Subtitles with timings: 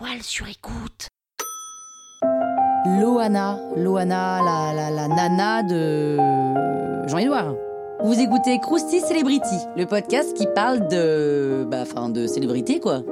[0.00, 1.08] toile sur écoute.
[2.98, 7.54] Loana, Loana, la, la, la nana de Jean-Édouard.
[8.02, 11.66] Vous écoutez Krusty Celebrity, le podcast qui parle de.
[11.70, 13.02] Bah, enfin, de célébrité, quoi.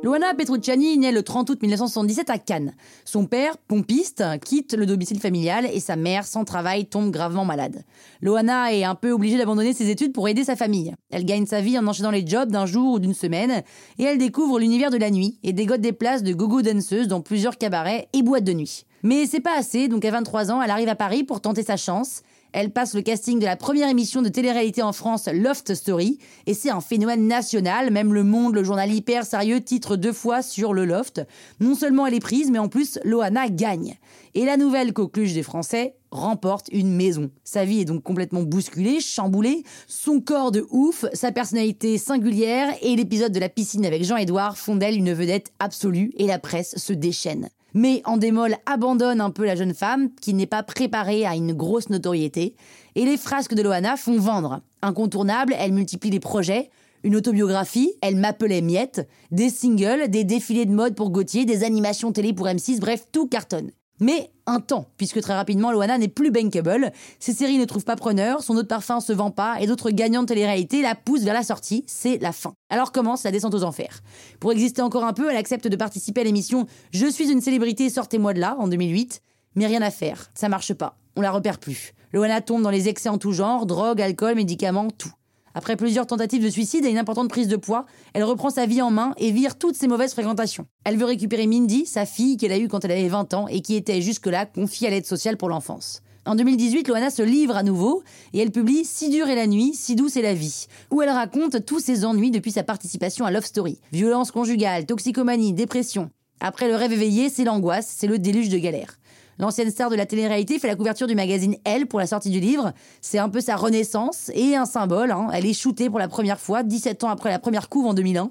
[0.00, 2.72] Luana Petrucciani naît le 30 août 1977 à Cannes.
[3.04, 7.82] Son père, pompiste, quitte le domicile familial et sa mère, sans travail, tombe gravement malade.
[8.22, 10.94] Loana est un peu obligée d'abandonner ses études pour aider sa famille.
[11.10, 13.64] Elle gagne sa vie en enchaînant les jobs d'un jour ou d'une semaine
[13.98, 17.20] et elle découvre l'univers de la nuit et dégote des places de gogo danseuses dans
[17.20, 18.84] plusieurs cabarets et boîtes de nuit.
[19.02, 21.76] Mais c'est pas assez, donc à 23 ans, elle arrive à Paris pour tenter sa
[21.76, 22.22] chance.
[22.52, 26.54] Elle passe le casting de la première émission de télé-réalité en France, Loft Story, et
[26.54, 27.90] c'est un phénomène national.
[27.90, 31.20] Même Le Monde, le journal hyper sérieux, titre deux fois sur le Loft.
[31.60, 33.96] Non seulement elle est prise, mais en plus, Loana gagne.
[34.34, 37.30] Et la nouvelle coqueluche des Français remporte une maison.
[37.44, 42.96] Sa vie est donc complètement bousculée, chamboulée, son corps de ouf, sa personnalité singulière et
[42.96, 46.92] l'épisode de la piscine avec Jean-Édouard font d'elle une vedette absolue et la presse se
[46.92, 47.48] déchaîne.
[47.74, 51.90] Mais Endemol abandonne un peu la jeune femme qui n'est pas préparée à une grosse
[51.90, 52.54] notoriété.
[52.94, 54.60] Et les frasques de Loana font vendre.
[54.82, 56.70] Incontournable, elle multiplie les projets.
[57.04, 62.10] Une autobiographie, elle m'appelait Miette, des singles, des défilés de mode pour Gauthier, des animations
[62.10, 63.70] télé pour M6, bref, tout cartonne.
[64.00, 66.92] Mais un temps, puisque très rapidement, Loana n'est plus bankable.
[67.18, 70.22] Ses séries ne trouvent pas preneur, son autre parfum se vend pas, et d'autres gagnants
[70.22, 71.84] de télé-réalité la poussent vers la sortie.
[71.86, 72.54] C'est la fin.
[72.70, 74.00] Alors commence la descente aux enfers.
[74.40, 77.90] Pour exister encore un peu, elle accepte de participer à l'émission Je suis une célébrité,
[77.90, 79.20] sortez-moi de là, en 2008.
[79.56, 80.96] Mais rien à faire, ça marche pas.
[81.16, 81.94] On la repère plus.
[82.12, 85.12] Loana tombe dans les excès en tout genre, drogue, alcool, médicaments, tout.
[85.54, 88.82] Après plusieurs tentatives de suicide et une importante prise de poids, elle reprend sa vie
[88.82, 90.66] en main et vire toutes ses mauvaises fréquentations.
[90.84, 93.60] Elle veut récupérer Mindy, sa fille qu'elle a eue quand elle avait 20 ans et
[93.60, 96.02] qui était jusque-là confiée à l'aide sociale pour l'enfance.
[96.26, 98.02] En 2018, Loana se livre à nouveau
[98.34, 101.08] et elle publie Si dure est la nuit, si douce est la vie, où elle
[101.08, 103.80] raconte tous ses ennuis depuis sa participation à Love Story.
[103.92, 106.10] Violence conjugale, toxicomanie, dépression.
[106.40, 108.98] Après le rêve éveillé, c'est l'angoisse, c'est le déluge de galère.
[109.38, 112.40] L'ancienne star de la télé-réalité fait la couverture du magazine Elle pour la sortie du
[112.40, 112.72] livre.
[113.00, 115.12] C'est un peu sa renaissance et un symbole.
[115.12, 115.28] hein.
[115.32, 118.30] Elle est shootée pour la première fois, 17 ans après la première couve en 2001.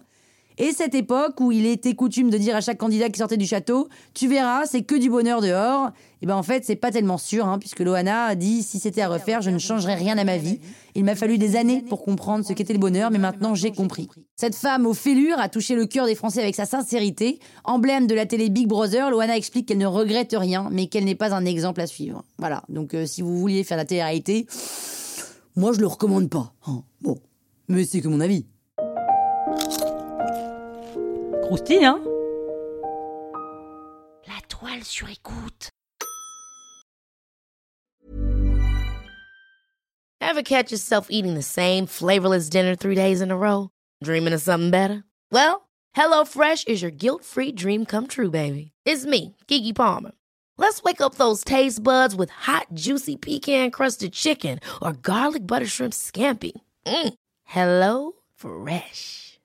[0.59, 3.45] Et cette époque où il était coutume de dire à chaque candidat qui sortait du
[3.45, 5.91] château, tu verras, c'est que du bonheur dehors.
[6.23, 9.01] Et ben en fait, c'est pas tellement sûr, hein, puisque Loana a dit si c'était
[9.01, 10.59] à refaire, je ne changerais rien à ma vie.
[10.95, 14.09] Il m'a fallu des années pour comprendre ce qu'était le bonheur, mais maintenant j'ai compris.
[14.35, 17.37] Cette femme aux fêlures a touché le cœur des Français avec sa sincérité.
[17.63, 21.13] Emblème de la télé Big Brother, Loana explique qu'elle ne regrette rien, mais qu'elle n'est
[21.13, 22.23] pas un exemple à suivre.
[22.39, 22.63] Voilà.
[22.67, 24.47] Donc euh, si vous vouliez faire la télé-réalité,
[25.55, 26.51] moi je le recommande pas.
[26.65, 26.81] hein.
[27.01, 27.19] Bon,
[27.67, 28.47] mais c'est que mon avis.
[31.47, 32.03] Croustille, hein
[34.27, 35.69] La toile sur écoute.
[40.19, 43.69] Ever catch yourself eating the same flavorless dinner three days in a row?
[44.03, 45.05] Dreaming of something better?
[45.31, 48.73] Well, HelloFresh is your guilt-free dream come true, baby.
[48.83, 50.11] It's me, Kiki Palmer.
[50.57, 55.93] Let's wake up those taste buds with hot, juicy pecan-crusted chicken or garlic butter shrimp
[55.93, 56.51] scampi.
[56.85, 57.13] Mm.
[57.45, 59.26] Hello Fresh.